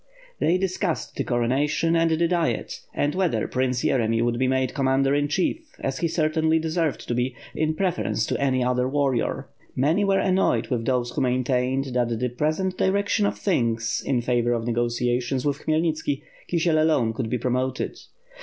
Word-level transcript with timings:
They 0.39 0.57
discussed 0.57 1.15
the 1.15 1.23
coronation, 1.23 1.95
and 1.95 2.09
the 2.09 2.27
Diet, 2.27 2.79
and 2.91 3.13
whether 3.13 3.47
Prince 3.47 3.83
Yeremy 3.83 4.23
would 4.23 4.39
be 4.39 4.47
made 4.47 4.73
commander 4.73 5.13
in 5.13 5.27
chief, 5.27 5.75
as 5.79 5.99
he 5.99 6.07
certainly 6.07 6.57
deserved 6.57 7.07
to 7.07 7.13
be, 7.13 7.35
in 7.53 7.75
preference 7.75 8.25
to 8.25 8.41
any 8.41 8.63
other 8.63 8.89
warrior. 8.89 9.45
Many 9.75 10.03
were 10.03 10.17
annoyed 10.17 10.69
with 10.69 10.85
those 10.85 11.11
who 11.11 11.21
maintained 11.21 11.93
that 11.93 12.09
the 12.17 12.29
present 12.29 12.79
direction 12.79 13.27
of 13.27 13.37
things 13.37 14.01
in 14.03 14.21
favor 14.23 14.53
of 14.53 14.65
negotiations 14.65 15.45
with 15.45 15.57
6i6 15.57 15.59
WITH 15.59 15.65
FIRE 15.67 15.75
Aim 15.75 15.95
SWORD, 15.95 16.17
^IJ 16.17 16.21
Khmelnitski, 16.21 16.21
Kisiel 16.51 16.81
alone 16.81 17.13
could 17.13 17.29
be 17.29 17.37
promoted. 17.37 17.99